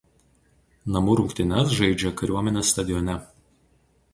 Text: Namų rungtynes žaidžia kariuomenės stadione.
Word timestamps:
Namų 0.95 1.17
rungtynes 1.19 1.75
žaidžia 1.81 2.13
kariuomenės 2.23 2.73
stadione. 2.77 3.19